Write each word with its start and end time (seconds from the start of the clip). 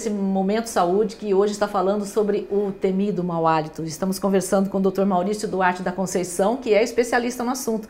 Esse 0.00 0.08
Momento 0.08 0.66
Saúde 0.66 1.16
que 1.16 1.34
hoje 1.34 1.52
está 1.52 1.68
falando 1.68 2.06
sobre 2.06 2.48
o 2.50 2.72
temido 2.72 3.22
mau 3.22 3.46
hálito. 3.46 3.84
Estamos 3.84 4.18
conversando 4.18 4.70
com 4.70 4.78
o 4.78 4.80
Dr. 4.80 5.04
Maurício 5.04 5.46
Duarte 5.46 5.82
da 5.82 5.92
Conceição, 5.92 6.56
que 6.56 6.72
é 6.72 6.82
especialista 6.82 7.44
no 7.44 7.50
assunto. 7.50 7.86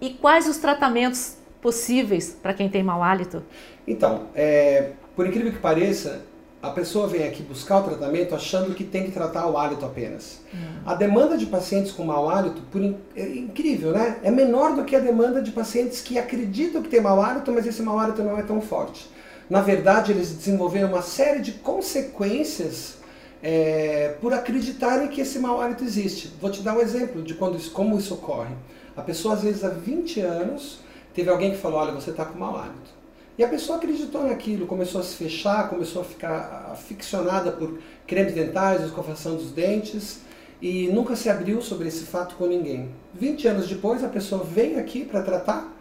E 0.00 0.14
quais 0.14 0.48
os 0.48 0.56
tratamentos 0.56 1.36
possíveis 1.60 2.34
para 2.42 2.54
quem 2.54 2.70
tem 2.70 2.82
mau 2.82 3.02
hálito? 3.02 3.42
Então, 3.86 4.28
é, 4.34 4.92
por 5.14 5.26
incrível 5.26 5.52
que 5.52 5.58
pareça, 5.58 6.22
a 6.62 6.70
pessoa 6.70 7.06
vem 7.06 7.28
aqui 7.28 7.42
buscar 7.42 7.80
o 7.80 7.82
tratamento 7.82 8.34
achando 8.34 8.74
que 8.74 8.82
tem 8.82 9.04
que 9.04 9.10
tratar 9.10 9.46
o 9.46 9.58
hálito 9.58 9.84
apenas. 9.84 10.40
Hum. 10.54 10.80
A 10.86 10.94
demanda 10.94 11.36
de 11.36 11.44
pacientes 11.44 11.92
com 11.92 12.02
mau 12.02 12.30
hálito, 12.30 12.62
por 12.70 12.80
in... 12.80 12.96
é 13.14 13.28
incrível, 13.28 13.92
né? 13.92 14.16
É 14.22 14.30
menor 14.30 14.74
do 14.74 14.84
que 14.86 14.96
a 14.96 15.00
demanda 15.00 15.42
de 15.42 15.50
pacientes 15.50 16.00
que 16.00 16.18
acreditam 16.18 16.80
que 16.80 16.88
tem 16.88 17.02
mau 17.02 17.20
hálito, 17.20 17.52
mas 17.52 17.66
esse 17.66 17.82
mau 17.82 17.98
hálito 17.98 18.22
não 18.22 18.38
é 18.38 18.42
tão 18.42 18.58
forte. 18.62 19.06
Na 19.48 19.60
verdade, 19.60 20.12
eles 20.12 20.32
desenvolveram 20.32 20.88
uma 20.88 21.02
série 21.02 21.40
de 21.40 21.52
consequências 21.52 22.98
é, 23.42 24.16
por 24.20 24.32
acreditarem 24.32 25.08
que 25.08 25.20
esse 25.20 25.38
mau 25.38 25.60
hálito 25.60 25.84
existe. 25.84 26.32
Vou 26.40 26.50
te 26.50 26.62
dar 26.62 26.76
um 26.76 26.80
exemplo 26.80 27.22
de 27.22 27.34
quando 27.34 27.56
isso, 27.56 27.70
como 27.70 27.98
isso 27.98 28.14
ocorre. 28.14 28.54
A 28.96 29.02
pessoa, 29.02 29.34
às 29.34 29.42
vezes, 29.42 29.64
há 29.64 29.68
20 29.68 30.20
anos, 30.20 30.80
teve 31.14 31.28
alguém 31.28 31.52
que 31.52 31.58
falou: 31.58 31.80
Olha, 31.80 31.92
você 31.92 32.10
está 32.10 32.24
com 32.24 32.38
mau 32.38 32.56
hálito. 32.56 33.02
E 33.36 33.42
a 33.42 33.48
pessoa 33.48 33.78
acreditou 33.78 34.24
naquilo, 34.24 34.66
começou 34.66 35.00
a 35.00 35.04
se 35.04 35.16
fechar, 35.16 35.68
começou 35.70 36.02
a 36.02 36.04
ficar 36.04 36.70
aficionada 36.70 37.50
por 37.50 37.78
cremes 38.06 38.34
dentais, 38.34 38.82
escovação 38.82 39.36
dos 39.36 39.50
dentes 39.50 40.20
e 40.60 40.86
nunca 40.88 41.16
se 41.16 41.28
abriu 41.28 41.60
sobre 41.60 41.88
esse 41.88 42.04
fato 42.04 42.36
com 42.36 42.46
ninguém. 42.46 42.90
20 43.14 43.48
anos 43.48 43.68
depois, 43.68 44.04
a 44.04 44.08
pessoa 44.08 44.44
vem 44.44 44.78
aqui 44.78 45.04
para 45.04 45.22
tratar, 45.22 45.71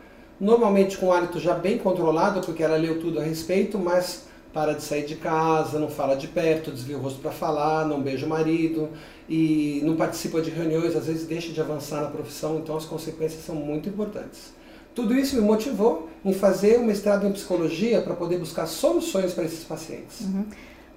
normalmente 0.41 0.97
com 0.97 1.13
hálito 1.13 1.39
já 1.39 1.53
bem 1.53 1.77
controlado, 1.77 2.41
porque 2.41 2.63
ela 2.63 2.75
leu 2.75 2.99
tudo 2.99 3.19
a 3.19 3.23
respeito, 3.23 3.77
mas 3.77 4.23
para 4.51 4.73
de 4.73 4.81
sair 4.81 5.05
de 5.05 5.15
casa, 5.15 5.79
não 5.79 5.87
fala 5.87 6.15
de 6.15 6.27
perto, 6.27 6.71
desvia 6.71 6.97
o 6.97 6.99
rosto 6.99 7.19
para 7.19 7.31
falar, 7.31 7.85
não 7.85 8.01
beija 8.01 8.25
o 8.25 8.29
marido 8.29 8.89
e 9.29 9.79
não 9.85 9.95
participa 9.95 10.41
de 10.41 10.49
reuniões, 10.49 10.95
às 10.95 11.05
vezes 11.05 11.27
deixa 11.27 11.53
de 11.53 11.61
avançar 11.61 12.01
na 12.01 12.09
profissão, 12.09 12.57
então 12.57 12.75
as 12.75 12.85
consequências 12.85 13.45
são 13.45 13.55
muito 13.55 13.87
importantes. 13.87 14.51
Tudo 14.95 15.13
isso 15.13 15.35
me 15.35 15.41
motivou 15.41 16.09
em 16.25 16.33
fazer 16.33 16.79
um 16.79 16.85
mestrado 16.85 17.25
em 17.25 17.31
psicologia 17.31 18.01
para 18.01 18.13
poder 18.13 18.39
buscar 18.39 18.65
soluções 18.65 19.33
para 19.33 19.45
esses 19.45 19.63
pacientes. 19.63 20.21
Uhum. 20.21 20.45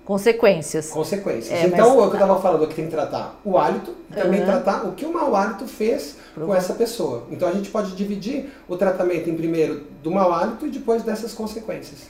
Consequências. 0.05 0.91
Consequências. 0.91 1.51
É, 1.51 1.67
então, 1.67 1.97
mas... 1.97 2.07
o 2.07 2.11
que 2.11 2.17
eu 2.17 2.21
estava 2.21 2.41
falando 2.41 2.69
que 2.69 2.75
tem 2.75 2.85
que 2.85 2.91
tratar 2.91 3.41
o 3.45 3.57
hálito 3.57 3.95
e 4.11 4.15
também 4.15 4.41
uhum. 4.41 4.47
tratar 4.47 4.87
o 4.87 4.93
que 4.93 5.05
o 5.07 5.13
mau 5.13 5.35
hálito 5.35 5.67
fez 5.67 6.17
com 6.35 6.55
essa 6.55 6.75
pessoa. 6.75 7.27
Então, 7.31 7.49
a 7.49 7.53
gente 7.53 7.71
pode 7.71 7.93
dividir 7.93 8.53
o 8.69 8.77
tratamento 8.77 9.31
em 9.31 9.35
primeiro 9.35 9.83
do 10.03 10.11
mau 10.11 10.33
hálito 10.33 10.67
e 10.67 10.71
depois 10.71 11.03
dessas 11.03 11.33
consequências. 11.33 12.01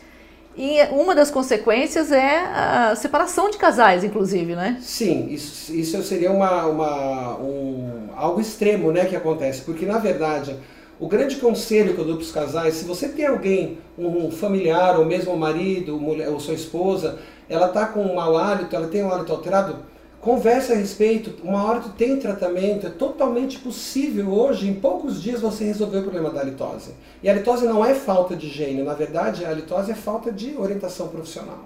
E 0.56 0.82
uma 0.92 1.14
das 1.14 1.30
consequências 1.30 2.12
é 2.12 2.38
a 2.38 2.94
separação 2.96 3.50
de 3.50 3.58
casais, 3.58 4.04
inclusive, 4.04 4.54
né? 4.54 4.78
Sim, 4.80 5.28
isso, 5.30 5.74
isso 5.74 6.00
seria 6.02 6.30
uma, 6.30 6.66
uma, 6.66 7.38
um, 7.38 8.08
algo 8.16 8.40
extremo 8.40 8.92
né, 8.92 9.04
que 9.04 9.16
acontece, 9.16 9.62
porque 9.62 9.84
na 9.84 9.98
verdade 9.98 10.56
o 10.98 11.08
grande 11.08 11.36
conselho 11.36 11.92
que 11.92 12.00
eu 12.00 12.04
dou 12.04 12.16
para 12.16 12.22
os 12.22 12.30
casais, 12.30 12.74
se 12.74 12.84
você 12.84 13.08
tem 13.08 13.26
alguém, 13.26 13.78
um 13.98 14.30
familiar, 14.30 14.96
ou 14.98 15.04
mesmo 15.04 15.32
o 15.32 15.36
marido, 15.36 15.98
mulher, 15.98 16.28
ou 16.28 16.38
sua 16.38 16.54
esposa, 16.54 17.18
ela 17.48 17.66
está 17.66 17.86
com 17.86 18.00
um 18.00 18.14
mau 18.14 18.36
hálito, 18.36 18.74
ela 18.74 18.88
tem 18.88 19.04
um 19.04 19.12
hálito 19.12 19.32
alterado, 19.32 19.76
converse 20.20 20.72
a 20.72 20.76
respeito. 20.76 21.34
Uma 21.42 21.64
hora 21.64 21.80
tu 21.80 21.90
tem 21.90 22.18
tratamento, 22.18 22.86
é 22.86 22.90
totalmente 22.90 23.58
possível 23.58 24.30
hoje, 24.32 24.68
em 24.68 24.74
poucos 24.74 25.22
dias, 25.22 25.40
você 25.40 25.64
resolver 25.64 25.98
o 25.98 26.02
problema 26.02 26.30
da 26.30 26.40
halitose. 26.40 26.92
E 27.22 27.28
a 27.28 27.32
halitose 27.32 27.66
não 27.66 27.84
é 27.84 27.94
falta 27.94 28.34
de 28.34 28.46
higiene, 28.46 28.82
na 28.82 28.94
verdade, 28.94 29.44
a 29.44 29.50
halitose 29.50 29.90
é 29.90 29.94
falta 29.94 30.32
de 30.32 30.56
orientação 30.56 31.08
profissional. 31.08 31.64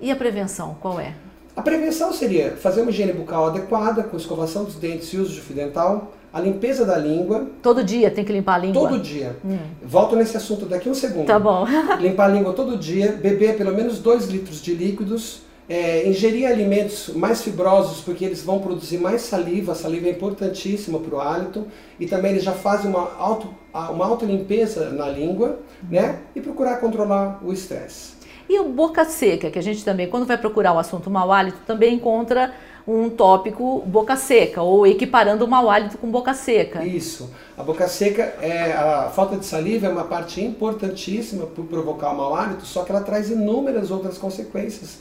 E 0.00 0.10
a 0.10 0.16
prevenção, 0.16 0.76
qual 0.80 0.98
é? 0.98 1.14
A 1.54 1.62
prevenção 1.62 2.12
seria 2.12 2.56
fazer 2.56 2.82
uma 2.82 2.90
higiene 2.90 3.12
bucal 3.12 3.46
adequada, 3.46 4.04
com 4.04 4.16
escovação 4.16 4.64
dos 4.64 4.76
dentes 4.76 5.12
e 5.12 5.16
uso 5.16 5.34
de 5.34 5.40
fio 5.40 5.56
dental, 5.56 6.12
a 6.32 6.40
limpeza 6.40 6.84
da 6.84 6.96
língua. 6.96 7.46
Todo 7.62 7.82
dia 7.82 8.10
tem 8.10 8.24
que 8.24 8.32
limpar 8.32 8.54
a 8.54 8.58
língua? 8.58 8.88
Todo 8.88 8.98
dia. 9.00 9.36
Hum. 9.44 9.58
Volto 9.82 10.16
nesse 10.16 10.36
assunto 10.36 10.66
daqui 10.66 10.88
um 10.88 10.94
segundo. 10.94 11.26
Tá 11.26 11.38
bom. 11.38 11.66
limpar 12.00 12.30
a 12.30 12.32
língua 12.32 12.52
todo 12.52 12.76
dia, 12.76 13.12
beber 13.12 13.56
pelo 13.56 13.74
menos 13.74 13.98
2 13.98 14.26
litros 14.26 14.60
de 14.62 14.74
líquidos, 14.74 15.42
é, 15.68 16.08
ingerir 16.08 16.46
alimentos 16.46 17.10
mais 17.14 17.42
fibrosos, 17.42 18.00
porque 18.00 18.24
eles 18.24 18.42
vão 18.42 18.58
produzir 18.58 18.98
mais 18.98 19.22
saliva, 19.22 19.72
a 19.72 19.74
saliva 19.74 20.06
é 20.06 20.10
importantíssima 20.10 20.98
para 20.98 21.14
o 21.14 21.20
hálito, 21.20 21.66
e 22.00 22.06
também 22.06 22.32
eles 22.32 22.42
já 22.42 22.52
fazem 22.52 22.90
uma 22.90 23.12
auto, 23.18 23.54
uma 23.90 24.06
auto 24.06 24.24
limpeza 24.24 24.90
na 24.90 25.08
língua, 25.08 25.58
né? 25.90 26.20
E 26.34 26.40
procurar 26.40 26.78
controlar 26.78 27.40
o 27.44 27.52
estresse. 27.52 28.16
E 28.48 28.58
o 28.58 28.70
boca 28.70 29.04
seca, 29.04 29.50
que 29.50 29.58
a 29.58 29.62
gente 29.62 29.84
também, 29.84 30.08
quando 30.08 30.24
vai 30.24 30.38
procurar 30.38 30.72
o 30.72 30.78
assunto 30.78 31.10
mau 31.10 31.30
hálito, 31.30 31.58
também 31.66 31.94
encontra 31.94 32.54
um 32.88 33.10
tópico 33.10 33.82
boca 33.84 34.16
seca, 34.16 34.62
ou 34.62 34.86
equiparando 34.86 35.44
o 35.44 35.48
mau 35.48 35.68
hálito 35.68 35.98
com 35.98 36.10
boca 36.10 36.32
seca. 36.32 36.82
Isso. 36.82 37.30
A 37.54 37.62
boca 37.62 37.86
seca, 37.86 38.22
é 38.40 38.72
a 38.72 39.10
falta 39.10 39.36
de 39.36 39.44
saliva 39.44 39.86
é 39.86 39.90
uma 39.90 40.04
parte 40.04 40.42
importantíssima 40.42 41.44
para 41.44 41.62
provocar 41.64 42.12
o 42.12 42.16
mau 42.16 42.34
hálito, 42.34 42.64
só 42.64 42.84
que 42.84 42.90
ela 42.90 43.02
traz 43.02 43.30
inúmeras 43.30 43.90
outras 43.90 44.16
consequências, 44.16 45.00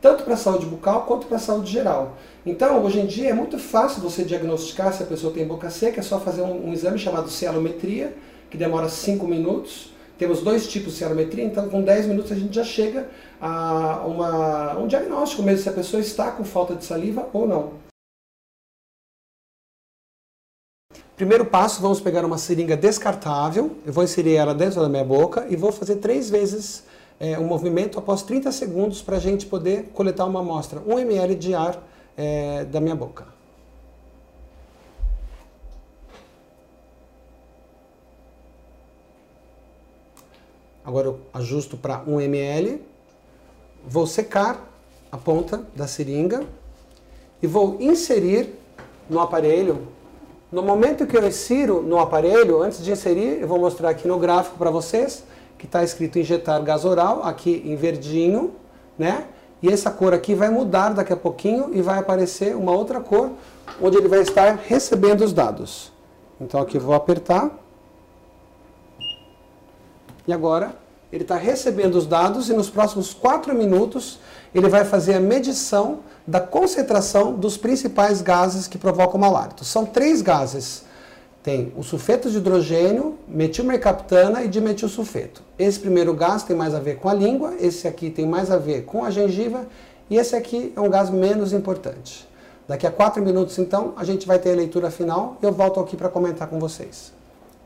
tanto 0.00 0.24
para 0.24 0.34
a 0.34 0.36
saúde 0.36 0.66
bucal 0.66 1.02
quanto 1.02 1.28
para 1.28 1.36
a 1.36 1.40
saúde 1.40 1.70
geral. 1.70 2.16
Então, 2.44 2.82
hoje 2.82 2.98
em 2.98 3.06
dia 3.06 3.30
é 3.30 3.32
muito 3.32 3.56
fácil 3.56 4.02
você 4.02 4.24
diagnosticar 4.24 4.92
se 4.92 5.04
a 5.04 5.06
pessoa 5.06 5.32
tem 5.32 5.46
boca 5.46 5.70
seca, 5.70 6.00
é 6.00 6.02
só 6.02 6.18
fazer 6.18 6.42
um, 6.42 6.70
um 6.70 6.72
exame 6.72 6.98
chamado 6.98 7.30
celometria, 7.30 8.16
que 8.50 8.56
demora 8.56 8.88
5 8.88 9.24
minutos. 9.28 9.92
Temos 10.18 10.42
dois 10.42 10.66
tipos 10.66 10.94
de 10.94 10.98
celometria, 10.98 11.44
então 11.44 11.68
com 11.68 11.80
10 11.80 12.06
minutos 12.06 12.32
a 12.32 12.34
gente 12.34 12.52
já 12.52 12.64
chega 12.64 13.08
a 13.40 14.04
uma, 14.04 14.76
um 14.76 14.88
diagnóstico 14.88 15.44
mesmo 15.44 15.62
se 15.62 15.68
a 15.68 15.72
pessoa 15.72 16.00
está 16.00 16.32
com 16.32 16.42
falta 16.44 16.74
de 16.74 16.84
saliva 16.84 17.28
ou 17.32 17.46
não. 17.46 17.74
Primeiro 21.14 21.46
passo, 21.46 21.80
vamos 21.80 22.00
pegar 22.00 22.24
uma 22.24 22.36
seringa 22.36 22.76
descartável, 22.76 23.76
eu 23.86 23.92
vou 23.92 24.02
inserir 24.02 24.34
ela 24.34 24.54
dentro 24.54 24.80
da 24.80 24.88
minha 24.88 25.04
boca 25.04 25.46
e 25.48 25.56
vou 25.56 25.70
fazer 25.70 25.96
três 25.96 26.28
vezes 26.28 26.84
é, 27.20 27.38
um 27.38 27.44
movimento 27.44 27.98
após 27.98 28.22
30 28.22 28.50
segundos 28.50 29.00
para 29.00 29.16
a 29.16 29.20
gente 29.20 29.46
poder 29.46 29.90
coletar 29.94 30.24
uma 30.24 30.40
amostra, 30.40 30.80
1 30.84 30.98
ml 30.98 31.34
de 31.36 31.54
ar 31.54 31.80
é, 32.16 32.64
da 32.64 32.80
minha 32.80 32.94
boca. 32.94 33.37
Agora 40.88 41.08
eu 41.08 41.18
ajusto 41.34 41.76
para 41.76 42.02
1 42.06 42.18
ml 42.22 42.80
vou 43.86 44.06
secar 44.06 44.72
a 45.12 45.18
ponta 45.18 45.62
da 45.76 45.86
seringa 45.86 46.44
e 47.42 47.46
vou 47.46 47.76
inserir 47.78 48.54
no 49.06 49.20
aparelho. 49.20 49.88
No 50.50 50.62
momento 50.62 51.06
que 51.06 51.14
eu 51.14 51.28
insiro 51.28 51.82
no 51.82 51.98
aparelho, 51.98 52.62
antes 52.62 52.82
de 52.82 52.90
inserir, 52.90 53.38
eu 53.38 53.46
vou 53.46 53.58
mostrar 53.58 53.90
aqui 53.90 54.08
no 54.08 54.18
gráfico 54.18 54.56
para 54.56 54.70
vocês 54.70 55.24
que 55.58 55.66
está 55.66 55.84
escrito 55.84 56.18
injetar 56.18 56.62
gás 56.62 56.86
oral, 56.86 57.22
aqui 57.22 57.62
em 57.66 57.76
verdinho, 57.76 58.52
né? 58.98 59.26
E 59.60 59.68
essa 59.68 59.90
cor 59.90 60.14
aqui 60.14 60.34
vai 60.34 60.48
mudar 60.48 60.94
daqui 60.94 61.12
a 61.12 61.16
pouquinho 61.18 61.68
e 61.74 61.82
vai 61.82 61.98
aparecer 61.98 62.56
uma 62.56 62.72
outra 62.72 62.98
cor, 62.98 63.32
onde 63.78 63.98
ele 63.98 64.08
vai 64.08 64.20
estar 64.20 64.58
recebendo 64.66 65.20
os 65.20 65.34
dados. 65.34 65.92
Então 66.40 66.58
aqui 66.58 66.78
eu 66.78 66.80
vou 66.80 66.94
apertar. 66.94 67.67
E 70.28 70.32
agora 70.32 70.74
ele 71.10 71.22
está 71.22 71.36
recebendo 71.36 71.94
os 71.94 72.06
dados 72.06 72.50
e 72.50 72.52
nos 72.52 72.68
próximos 72.68 73.14
4 73.14 73.54
minutos 73.54 74.18
ele 74.54 74.68
vai 74.68 74.84
fazer 74.84 75.14
a 75.14 75.20
medição 75.20 76.00
da 76.26 76.38
concentração 76.38 77.32
dos 77.32 77.56
principais 77.56 78.20
gases 78.20 78.68
que 78.68 78.76
provocam 78.76 79.18
mau 79.18 79.34
hálito. 79.34 79.64
São 79.64 79.86
três 79.86 80.20
gases. 80.20 80.84
Tem 81.42 81.72
o 81.78 81.82
sulfeto 81.82 82.30
de 82.30 82.36
hidrogênio, 82.36 83.18
metilmercaptana 83.26 84.42
e 84.42 84.48
dimetilsulfeto. 84.48 85.42
Esse 85.58 85.80
primeiro 85.80 86.12
gás 86.12 86.42
tem 86.42 86.54
mais 86.54 86.74
a 86.74 86.78
ver 86.78 86.96
com 86.96 87.08
a 87.08 87.14
língua, 87.14 87.54
esse 87.58 87.88
aqui 87.88 88.10
tem 88.10 88.26
mais 88.26 88.50
a 88.50 88.58
ver 88.58 88.84
com 88.84 89.02
a 89.02 89.10
gengiva 89.10 89.66
e 90.10 90.18
esse 90.18 90.36
aqui 90.36 90.74
é 90.76 90.80
um 90.80 90.90
gás 90.90 91.08
menos 91.08 91.54
importante. 91.54 92.28
Daqui 92.66 92.86
a 92.86 92.90
4 92.90 93.22
minutos, 93.22 93.58
então, 93.58 93.94
a 93.96 94.04
gente 94.04 94.26
vai 94.26 94.38
ter 94.38 94.52
a 94.52 94.56
leitura 94.56 94.90
final 94.90 95.38
e 95.40 95.46
eu 95.46 95.52
volto 95.52 95.80
aqui 95.80 95.96
para 95.96 96.10
comentar 96.10 96.48
com 96.48 96.58
vocês. 96.58 97.14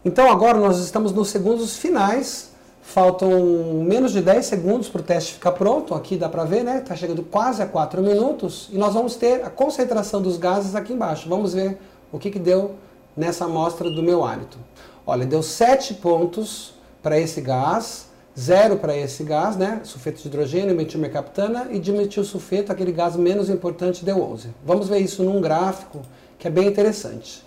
Então, 0.05 0.31
agora 0.31 0.59
nós 0.59 0.79
estamos 0.79 1.11
nos 1.11 1.29
segundos 1.29 1.77
finais 1.77 2.52
Faltam 2.83 3.85
menos 3.85 4.13
de 4.13 4.21
10 4.21 4.45
segundos 4.45 4.89
para 4.89 5.01
o 5.01 5.05
teste 5.05 5.35
ficar 5.35 5.53
pronto. 5.53 5.95
Aqui 5.95 6.17
dá 6.17 6.29
para 6.29 6.45
ver, 6.45 6.65
né? 6.65 6.79
Está 6.79 6.97
chegando 6.97 7.23
quase 7.23 7.63
a 7.63 7.67
4 7.67 8.03
minutos. 8.03 8.69
E 8.73 8.77
nós 8.77 8.93
vamos 8.93 9.15
ter 9.15 9.45
a 9.45 9.49
concentração 9.49 10.21
dos 10.21 10.37
gases 10.37 10.75
aqui 10.75 10.93
embaixo. 10.93 11.29
Vamos 11.29 11.55
ver 11.55 11.79
o 12.11 12.19
que, 12.19 12.31
que 12.31 12.41
deu 12.41 12.75
nessa 13.17 13.45
amostra 13.45 13.89
do 13.89 14.03
meu 14.03 14.25
hálito. 14.25 14.59
Olha, 15.07 15.25
deu 15.25 15.43
7 15.43 15.95
pontos 15.95 16.75
para 17.03 17.19
esse 17.19 17.41
gás, 17.41 18.09
0 18.39 18.77
para 18.77 18.97
esse 18.97 19.23
gás, 19.23 19.57
né? 19.57 19.81
Sulfeto 19.85 20.21
de 20.21 20.29
hidrogênio, 20.29 20.75
metilmercaptana 20.75 21.69
e 21.71 21.79
dimetilsulfeto, 21.79 22.73
aquele 22.73 22.93
gás 22.93 23.15
menos 23.17 23.49
importante, 23.49 24.05
deu 24.05 24.21
11. 24.21 24.49
Vamos 24.65 24.89
ver 24.89 24.99
isso 24.99 25.23
num 25.23 25.41
gráfico 25.41 26.03
que 26.39 26.49
é 26.49 26.51
bem 26.51 26.67
interessante. 26.67 27.45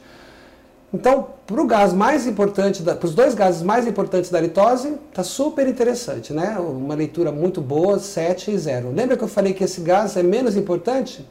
Então, 0.95 1.27
para 1.45 1.61
o 1.61 1.67
gás 1.67 1.91
mais 1.91 2.25
importante, 2.25 2.81
para 2.81 3.05
os 3.05 3.13
dois 3.13 3.35
gases 3.35 3.61
mais 3.61 3.85
importantes 3.85 4.29
da 4.29 4.39
litose, 4.39 4.97
está 5.09 5.25
super 5.25 5.67
interessante, 5.67 6.31
né? 6.31 6.57
Uma 6.57 6.95
leitura 6.95 7.33
muito 7.33 7.59
boa, 7.59 7.99
7 7.99 8.51
e 8.51 8.57
0. 8.57 8.93
Lembra 8.95 9.17
que 9.17 9.23
eu 9.25 9.27
falei 9.27 9.53
que 9.53 9.61
esse 9.61 9.81
gás 9.81 10.15
é 10.15 10.23
menos 10.23 10.55
importante? 10.55 11.27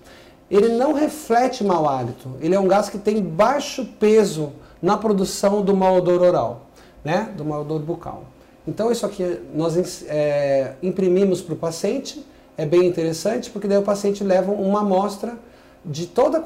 Ele 0.50 0.68
não 0.68 0.92
reflete 0.92 1.64
mau 1.64 1.88
hálito. 1.88 2.28
Ele 2.42 2.54
é 2.54 2.60
um 2.60 2.68
gás 2.68 2.90
que 2.90 2.98
tem 2.98 3.22
baixo 3.22 3.86
peso 3.98 4.52
na 4.82 4.98
produção 4.98 5.62
do 5.62 5.74
mau 5.74 5.96
odor 5.96 6.20
oral, 6.20 6.66
né? 7.02 7.30
Do 7.34 7.42
mau 7.42 7.62
odor 7.62 7.80
bucal. 7.80 8.24
Então, 8.68 8.92
isso 8.92 9.06
aqui 9.06 9.40
nós 9.54 10.04
é, 10.06 10.74
imprimimos 10.82 11.40
para 11.40 11.54
o 11.54 11.56
paciente, 11.56 12.22
é 12.54 12.66
bem 12.66 12.84
interessante, 12.84 13.48
porque 13.48 13.66
daí 13.66 13.78
o 13.78 13.82
paciente 13.82 14.22
leva 14.22 14.52
uma 14.52 14.80
amostra 14.80 15.38
de 15.84 16.06
toda 16.06 16.42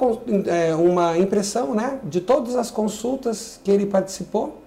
é, 0.47 0.75
uma 0.75 1.17
impressão 1.17 1.75
né, 1.75 2.01
de 2.03 2.21
todas 2.21 2.57
as 2.57 2.71
consultas 2.71 3.61
que 3.63 3.71
ele 3.71 3.87
participou, 3.87 4.63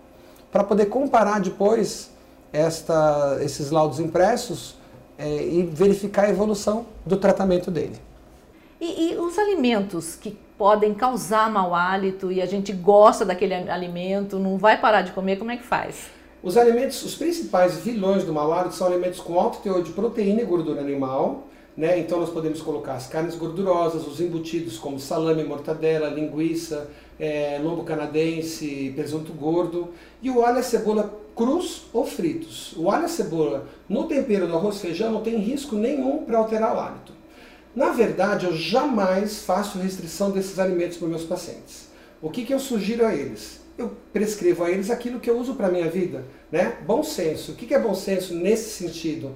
para 0.52 0.64
poder 0.64 0.88
comparar 0.88 1.40
depois 1.40 2.12
esta, 2.52 3.38
esses 3.42 3.72
laudos 3.72 4.00
impressos 4.00 4.76
é, 5.18 5.44
e 5.44 5.64
verificar 5.64 6.26
a 6.26 6.30
evolução 6.30 6.86
do 7.06 7.18
tratamento 7.18 7.72
dele. 7.72 7.96
E, 8.80 9.12
e, 9.12 9.18
os 9.18 9.38
alimentos 9.38 10.16
que 10.16 10.38
podem 10.58 10.94
causar 10.94 11.52
mau 11.52 11.76
hálito 11.76 12.32
e 12.32 12.42
a 12.42 12.46
gente 12.46 12.74
gosta 12.74 13.24
daquele 13.24 13.54
alimento, 13.54 14.40
não 14.40 14.58
vai 14.58 14.80
parar 14.80 15.04
de 15.04 15.12
comer, 15.12 15.38
como 15.38 15.52
é 15.52 15.58
que 15.58 15.64
faz? 15.64 16.08
Os 16.42 16.58
alimentos, 16.58 17.04
os 17.04 17.14
principais 17.14 17.78
vilões 17.78 18.24
do 18.24 18.34
mau 18.34 18.52
hálito 18.52 18.74
são 18.74 18.88
alimentos 18.88 19.20
com 19.20 19.40
alto 19.40 19.60
teor 19.60 19.84
de 19.84 19.92
proteína 19.92 20.42
e 20.42 20.46
gordura 20.46 20.82
animal, 20.82 21.44
né? 21.76 22.00
Então 22.00 22.20
nós 22.20 22.30
podemos 22.30 22.62
colocar 22.62 22.94
as 22.94 23.08
carnes 23.08 23.36
gordurosas, 23.36 24.06
os 24.06 24.20
embutidos 24.20 24.78
como 24.78 25.00
salame, 25.00 25.44
mortadela, 25.44 26.10
linguiça, 26.10 26.90
é, 27.20 27.60
lombo 27.62 27.84
canadense, 27.84 28.92
presunto 28.96 29.32
gordo 29.32 29.90
e 30.22 30.30
o 30.30 30.44
alho 30.44 30.58
e 30.58 30.60
a 30.60 30.64
cebola 30.64 31.22
crus 31.36 31.84
ou 31.94 32.06
fritos. 32.06 32.74
O 32.76 32.90
alho 32.90 33.04
e 33.04 33.06
a 33.06 33.10
cebola 33.10 33.68
no 33.88 34.06
tempero 34.06 34.48
do 34.48 34.56
arroz 34.56 34.78
e 34.78 34.80
feijão 34.80 35.12
não 35.12 35.22
tem 35.22 35.38
risco 35.38 35.76
nenhum 35.76 36.26
para 36.26 36.38
alterar 36.38 36.76
o 36.76 36.80
hálito. 36.80 37.14
Na 37.76 37.90
verdade, 37.92 38.46
eu 38.46 38.54
jamais 38.56 39.44
faço 39.44 39.80
restrição 39.80 40.32
desses 40.32 40.60
alimentos 40.60 40.98
para 40.98 41.08
meus 41.08 41.24
pacientes. 41.24 41.90
O 42.22 42.30
que, 42.30 42.44
que 42.44 42.54
eu 42.54 42.60
sugiro 42.60 43.06
a 43.06 43.16
eles? 43.16 43.62
Eu 43.78 43.92
prescrevo 44.12 44.64
a 44.64 44.70
eles 44.70 44.92
aquilo 44.92 45.20
que 45.20 45.30
eu 45.30 45.40
uso 45.40 45.56
para 45.56 45.68
a 45.68 45.72
minha 45.72 45.90
vida. 45.90 46.26
Né? 46.52 46.78
Bom 46.86 47.02
senso. 47.02 47.54
O 47.54 47.56
que, 47.56 47.66
que 47.66 47.74
é 47.74 47.80
bom 47.80 47.96
senso 47.96 48.34
nesse 48.34 48.70
sentido? 48.72 49.34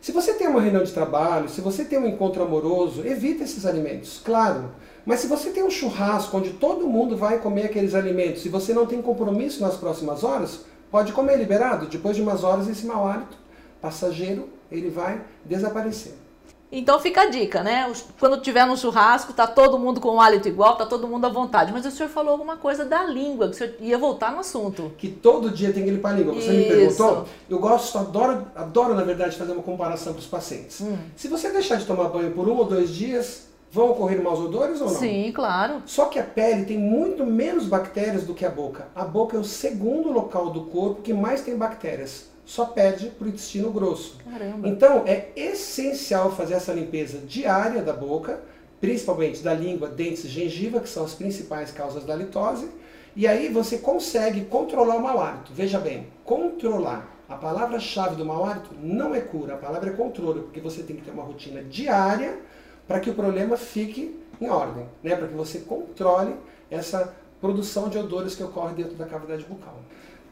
Se 0.00 0.12
você 0.12 0.34
tem 0.34 0.46
uma 0.46 0.60
reunião 0.60 0.84
de 0.84 0.92
trabalho, 0.92 1.48
se 1.48 1.60
você 1.60 1.84
tem 1.84 1.98
um 1.98 2.06
encontro 2.06 2.42
amoroso, 2.42 3.06
evita 3.06 3.44
esses 3.44 3.66
alimentos, 3.66 4.20
claro. 4.24 4.70
Mas 5.04 5.20
se 5.20 5.26
você 5.26 5.50
tem 5.50 5.64
um 5.64 5.70
churrasco 5.70 6.36
onde 6.36 6.50
todo 6.50 6.86
mundo 6.86 7.16
vai 7.16 7.38
comer 7.38 7.64
aqueles 7.66 7.94
alimentos 7.94 8.44
e 8.44 8.48
você 8.48 8.72
não 8.72 8.86
tem 8.86 9.02
compromisso 9.02 9.60
nas 9.60 9.76
próximas 9.76 10.22
horas, 10.22 10.60
pode 10.90 11.12
comer 11.12 11.36
liberado. 11.36 11.86
Depois 11.86 12.14
de 12.14 12.22
umas 12.22 12.44
horas, 12.44 12.68
esse 12.68 12.86
mau 12.86 13.06
hálito 13.06 13.36
passageiro 13.80 14.48
ele 14.70 14.90
vai 14.90 15.20
desaparecer. 15.44 16.14
Então 16.70 17.00
fica 17.00 17.22
a 17.22 17.26
dica, 17.26 17.62
né? 17.62 17.90
Quando 18.20 18.40
tiver 18.40 18.66
no 18.66 18.76
churrasco, 18.76 19.32
tá 19.32 19.46
todo 19.46 19.78
mundo 19.78 20.00
com 20.00 20.16
um 20.16 20.20
hálito 20.20 20.48
igual, 20.48 20.76
tá 20.76 20.84
todo 20.84 21.08
mundo 21.08 21.24
à 21.24 21.30
vontade. 21.30 21.72
Mas 21.72 21.86
o 21.86 21.90
senhor 21.90 22.10
falou 22.10 22.32
alguma 22.32 22.56
coisa 22.56 22.84
da 22.84 23.04
língua, 23.04 23.48
que 23.48 23.54
o 23.54 23.56
senhor 23.56 23.74
ia 23.80 23.96
voltar 23.96 24.32
no 24.32 24.40
assunto. 24.40 24.92
Que 24.98 25.08
todo 25.08 25.50
dia 25.50 25.72
tem 25.72 25.84
que 25.84 25.90
limpar 25.90 26.12
a 26.12 26.16
língua. 26.16 26.34
Você 26.34 26.52
Isso. 26.52 26.52
me 26.52 26.64
perguntou? 26.64 27.24
Eu 27.48 27.58
gosto, 27.58 27.96
adoro, 27.96 28.46
adoro, 28.54 28.94
na 28.94 29.02
verdade, 29.02 29.36
fazer 29.36 29.52
uma 29.52 29.62
comparação 29.62 30.12
para 30.12 30.20
os 30.20 30.26
pacientes. 30.26 30.80
Hum. 30.82 30.96
Se 31.16 31.26
você 31.26 31.50
deixar 31.50 31.76
de 31.76 31.86
tomar 31.86 32.08
banho 32.10 32.32
por 32.32 32.46
um 32.46 32.56
ou 32.56 32.64
dois 32.66 32.90
dias, 32.90 33.48
vão 33.70 33.90
ocorrer 33.90 34.22
maus 34.22 34.38
odores 34.38 34.80
ou 34.82 34.88
não? 34.88 34.94
Sim, 34.94 35.32
claro. 35.34 35.82
Só 35.86 36.04
que 36.04 36.18
a 36.18 36.24
pele 36.24 36.66
tem 36.66 36.78
muito 36.78 37.24
menos 37.24 37.64
bactérias 37.64 38.24
do 38.24 38.34
que 38.34 38.44
a 38.44 38.50
boca. 38.50 38.88
A 38.94 39.04
boca 39.04 39.38
é 39.38 39.40
o 39.40 39.44
segundo 39.44 40.12
local 40.12 40.50
do 40.50 40.64
corpo 40.64 41.00
que 41.00 41.14
mais 41.14 41.40
tem 41.40 41.56
bactérias 41.56 42.26
só 42.48 42.64
perde 42.64 43.10
para 43.10 43.26
o 43.26 43.28
intestino 43.28 43.70
grosso. 43.70 44.16
Caramba. 44.24 44.66
Então 44.66 45.04
é 45.06 45.28
essencial 45.36 46.34
fazer 46.34 46.54
essa 46.54 46.72
limpeza 46.72 47.18
diária 47.18 47.82
da 47.82 47.92
boca, 47.92 48.40
principalmente 48.80 49.42
da 49.42 49.52
língua, 49.52 49.86
dentes 49.86 50.24
e 50.24 50.28
gengiva, 50.28 50.80
que 50.80 50.88
são 50.88 51.04
as 51.04 51.12
principais 51.12 51.70
causas 51.70 52.06
da 52.06 52.16
litose. 52.16 52.66
E 53.14 53.26
aí 53.26 53.50
você 53.50 53.76
consegue 53.76 54.46
controlar 54.46 54.96
o 54.96 55.02
mau 55.02 55.20
hálito. 55.20 55.52
Veja 55.52 55.78
bem, 55.78 56.06
controlar. 56.24 57.14
A 57.28 57.34
palavra-chave 57.34 58.16
do 58.16 58.24
mau 58.24 58.46
hálito 58.46 58.70
não 58.80 59.14
é 59.14 59.20
cura, 59.20 59.52
a 59.52 59.58
palavra 59.58 59.90
é 59.90 59.92
controle, 59.92 60.40
porque 60.40 60.58
você 60.58 60.82
tem 60.82 60.96
que 60.96 61.02
ter 61.02 61.10
uma 61.10 61.24
rotina 61.24 61.62
diária 61.62 62.38
para 62.86 62.98
que 62.98 63.10
o 63.10 63.14
problema 63.14 63.58
fique 63.58 64.18
em 64.40 64.48
ordem, 64.48 64.86
né? 65.02 65.14
para 65.14 65.28
que 65.28 65.34
você 65.34 65.58
controle 65.58 66.34
essa 66.70 67.14
produção 67.42 67.90
de 67.90 67.98
odores 67.98 68.34
que 68.34 68.42
ocorre 68.42 68.74
dentro 68.74 68.94
da 68.94 69.04
cavidade 69.04 69.44
bucal. 69.44 69.78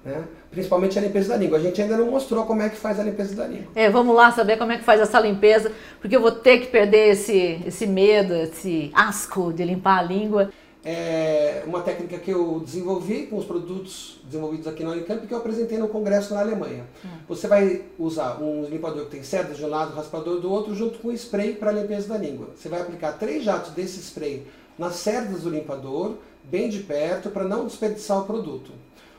Né? 0.07 0.25
Principalmente 0.53 0.97
a 0.97 1.03
limpeza 1.03 1.31
da 1.31 1.37
língua. 1.37 1.59
A 1.59 1.61
gente 1.61 1.83
ainda 1.83 1.97
não 1.97 2.09
mostrou 2.09 2.47
como 2.47 2.63
é 2.63 2.69
que 2.69 2.77
faz 2.77 3.01
a 3.01 3.03
limpeza 3.03 3.35
da 3.35 3.45
língua. 3.47 3.67
É, 3.75 3.91
vamos 3.91 4.15
lá 4.15 4.31
saber 4.31 4.57
como 4.57 4.71
é 4.71 4.79
que 4.79 4.85
faz 4.85 5.01
essa 5.01 5.19
limpeza, 5.19 5.73
porque 6.01 6.15
eu 6.15 6.21
vou 6.21 6.31
ter 6.31 6.61
que 6.61 6.69
perder 6.69 7.11
esse, 7.11 7.61
esse 7.67 7.89
medo, 7.89 8.33
esse 8.33 8.93
asco 8.95 9.53
de 9.53 9.65
limpar 9.65 9.99
a 9.99 10.03
língua. 10.03 10.51
É 10.85 11.65
uma 11.67 11.81
técnica 11.81 12.17
que 12.19 12.31
eu 12.31 12.63
desenvolvi 12.65 13.27
com 13.27 13.37
os 13.37 13.45
produtos 13.45 14.21
desenvolvidos 14.25 14.69
aqui 14.69 14.85
na 14.85 14.91
Unicamp 14.91 15.27
que 15.27 15.35
eu 15.35 15.39
apresentei 15.39 15.79
no 15.79 15.89
congresso 15.89 16.33
na 16.33 16.39
Alemanha. 16.39 16.85
Hum. 17.05 17.09
Você 17.29 17.49
vai 17.49 17.83
usar 17.99 18.41
um 18.41 18.65
limpador 18.67 19.07
que 19.07 19.11
tem 19.11 19.25
cerdas 19.25 19.57
de 19.57 19.65
um 19.65 19.69
lado, 19.69 19.97
raspador 19.97 20.39
do 20.39 20.49
outro, 20.49 20.73
junto 20.77 21.01
com 21.01 21.11
spray 21.11 21.55
para 21.55 21.73
limpeza 21.73 22.09
da 22.09 22.17
língua. 22.17 22.51
Você 22.55 22.69
vai 22.69 22.81
aplicar 22.81 23.19
três 23.19 23.43
jatos 23.43 23.73
desse 23.73 23.99
spray 23.99 24.47
nas 24.79 24.95
cerdas 24.95 25.41
do 25.41 25.51
limpador, 25.51 26.15
bem 26.45 26.69
de 26.69 26.79
perto, 26.79 27.31
para 27.31 27.43
não 27.43 27.67
desperdiçar 27.67 28.21
o 28.21 28.25
produto. 28.25 28.71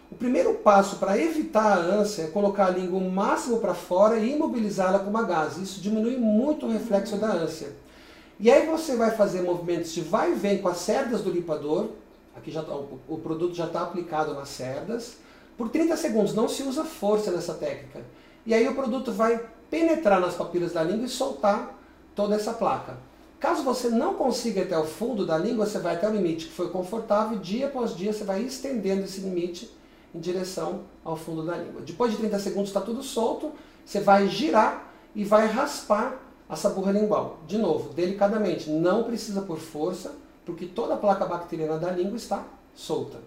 O 0.10 0.16
primeiro 0.16 0.54
passo 0.56 0.96
para 0.98 1.18
evitar 1.18 1.78
a 1.78 1.82
ânsia 1.82 2.24
é 2.24 2.28
colocar 2.28 2.68
a 2.68 2.70
língua 2.70 2.98
o 2.98 3.12
máximo 3.12 3.60
para 3.60 3.74
fora 3.74 4.18
e 4.18 4.34
imobilizá-la 4.34 5.00
com 5.00 5.10
uma 5.10 5.24
gase. 5.24 5.62
Isso 5.62 5.82
diminui 5.82 6.16
muito 6.16 6.66
o 6.66 6.72
reflexo 6.72 7.18
da 7.18 7.28
ânsia. 7.28 7.74
E 8.40 8.50
aí 8.50 8.66
você 8.66 8.96
vai 8.96 9.12
fazer 9.12 9.42
movimentos 9.42 9.92
de 9.92 10.02
vai 10.02 10.32
e 10.32 10.36
vem 10.36 10.60
com 10.60 10.70
as 10.70 10.78
cerdas 10.78 11.22
do 11.22 11.30
limpador. 11.30 11.90
Aqui 12.36 12.52
já 12.52 12.64
tá, 12.64 12.74
o, 12.74 13.00
o 13.08 13.18
produto 13.18 13.54
já 13.54 13.66
está 13.66 13.82
aplicado 13.82 14.34
nas 14.34 14.48
cerdas. 14.48 15.18
Por 15.58 15.70
30 15.70 15.98
segundos, 15.98 16.34
não 16.34 16.48
se 16.48 16.64
usa 16.64 16.86
força 16.86 17.32
nessa 17.32 17.56
técnica. 17.56 18.02
E 18.46 18.54
aí 18.54 18.66
o 18.68 18.76
produto 18.76 19.12
vai 19.12 19.44
penetrar 19.70 20.22
nas 20.22 20.36
papilas 20.36 20.72
da 20.72 20.84
língua 20.84 21.06
e 21.06 21.10
soltar 21.10 21.78
toda 22.16 22.36
essa 22.36 22.54
placa. 22.54 22.96
Caso 23.40 23.62
você 23.62 23.90
não 23.90 24.14
consiga 24.14 24.62
ir 24.62 24.64
até 24.64 24.78
o 24.78 24.86
fundo 24.86 25.26
da 25.26 25.38
língua, 25.38 25.66
você 25.66 25.80
vai 25.80 25.96
até 25.96 26.08
o 26.08 26.14
limite 26.14 26.46
que 26.46 26.54
foi 26.54 26.70
confortável, 26.70 27.38
dia 27.38 27.68
após 27.68 27.96
dia 27.96 28.14
você 28.14 28.24
vai 28.24 28.42
estendendo 28.42 29.04
esse 29.04 29.20
limite 29.20 29.77
em 30.14 30.20
direção 30.20 30.82
ao 31.04 31.16
fundo 31.16 31.44
da 31.44 31.58
língua. 31.58 31.82
Depois 31.82 32.12
de 32.12 32.18
30 32.18 32.40
segundos 32.40 32.70
está 32.70 32.82
tudo 32.82 33.04
solto, 33.04 33.52
você 33.86 34.00
vai 34.00 34.28
girar 34.28 34.92
e 35.16 35.24
vai 35.24 35.48
raspar 35.48 36.20
a 36.50 36.56
saburra 36.56 36.92
lingual. 36.92 37.40
De 37.48 37.58
novo, 37.58 37.94
delicadamente, 37.94 38.70
não 38.70 39.04
precisa 39.04 39.42
por 39.42 39.60
força, 39.60 40.16
porque 40.46 40.66
toda 40.66 40.94
a 40.94 40.98
placa 40.98 41.26
bacteriana 41.26 41.78
da 41.78 41.92
língua 41.92 42.16
está 42.16 42.44
solta. 42.74 43.18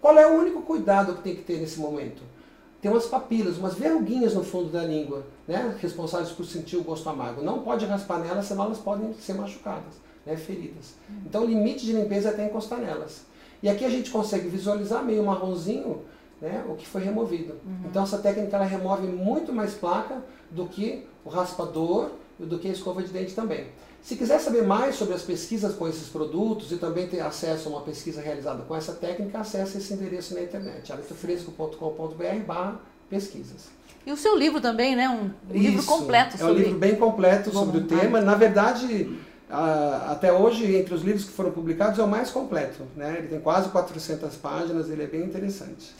Qual 0.00 0.18
é 0.18 0.26
o 0.26 0.38
único 0.38 0.62
cuidado 0.62 1.14
que 1.14 1.22
tem 1.22 1.36
que 1.36 1.42
ter 1.42 1.58
nesse 1.58 1.78
momento? 1.78 2.22
Tem 2.80 2.90
umas 2.90 3.06
papilas, 3.06 3.58
umas 3.58 3.74
verruguinhas 3.74 4.34
no 4.34 4.42
fundo 4.42 4.68
da 4.70 4.82
língua, 4.82 5.24
né, 5.46 5.76
responsáveis 5.80 6.30
por 6.30 6.44
sentir 6.44 6.76
o 6.76 6.82
gosto 6.82 7.08
amargo. 7.08 7.40
Não 7.40 7.60
pode 7.60 7.86
raspar 7.86 8.18
nelas, 8.18 8.46
senão 8.46 8.64
elas 8.64 8.78
podem 8.78 9.14
ser 9.14 9.34
machucadas, 9.34 9.94
né, 10.26 10.36
feridas. 10.36 10.94
Então 11.24 11.44
o 11.44 11.46
limite 11.46 11.86
de 11.86 11.92
limpeza 11.92 12.30
é 12.30 12.32
até 12.32 12.46
encostar 12.46 12.80
nelas. 12.80 13.20
E 13.62 13.68
aqui 13.68 13.84
a 13.84 13.88
gente 13.88 14.10
consegue 14.10 14.48
visualizar 14.48 15.04
meio 15.04 15.22
marronzinho 15.22 16.02
né, 16.42 16.64
o 16.68 16.74
que 16.74 16.86
foi 16.86 17.02
removido. 17.02 17.54
Uhum. 17.64 17.86
Então 17.86 18.02
essa 18.02 18.18
técnica 18.18 18.56
ela 18.56 18.66
remove 18.66 19.06
muito 19.06 19.52
mais 19.52 19.72
placa 19.72 20.22
do 20.50 20.66
que 20.66 21.06
o 21.24 21.30
raspador 21.30 22.10
e 22.38 22.44
do 22.44 22.58
que 22.58 22.68
a 22.68 22.72
escova 22.72 23.00
de 23.00 23.08
dente 23.08 23.32
também. 23.32 23.68
Se 24.02 24.16
quiser 24.16 24.40
saber 24.40 24.64
mais 24.66 24.96
sobre 24.96 25.14
as 25.14 25.22
pesquisas 25.22 25.76
com 25.76 25.86
esses 25.86 26.08
produtos 26.08 26.72
e 26.72 26.76
também 26.76 27.06
ter 27.06 27.20
acesso 27.20 27.68
a 27.68 27.72
uma 27.72 27.80
pesquisa 27.82 28.20
realizada 28.20 28.64
com 28.64 28.74
essa 28.74 28.92
técnica, 28.92 29.38
acesse 29.38 29.78
esse 29.78 29.94
endereço 29.94 30.34
na 30.34 30.42
internet, 30.42 30.92
aletofresco.com.br 30.92 32.76
pesquisas. 33.08 33.68
E 34.04 34.10
o 34.10 34.16
seu 34.16 34.36
livro 34.36 34.60
também, 34.60 34.96
né? 34.96 35.08
Um 35.08 35.30
Isso, 35.54 35.62
livro 35.68 35.84
completo 35.84 36.36
sobre... 36.36 36.52
É 36.52 36.56
um 36.56 36.58
livro 36.58 36.78
bem 36.80 36.96
completo 36.96 37.52
sobre 37.52 37.78
o 37.78 37.84
tema. 37.84 38.20
Na 38.20 38.34
verdade, 38.34 39.16
até 39.48 40.32
hoje, 40.32 40.74
entre 40.74 40.92
os 40.92 41.02
livros 41.02 41.24
que 41.24 41.30
foram 41.30 41.52
publicados, 41.52 42.00
é 42.00 42.02
o 42.02 42.08
mais 42.08 42.28
completo. 42.28 42.82
Né? 42.96 43.14
Ele 43.18 43.28
tem 43.28 43.38
quase 43.38 43.68
400 43.68 44.34
páginas, 44.36 44.90
ele 44.90 45.04
é 45.04 45.06
bem 45.06 45.22
interessante. 45.22 45.94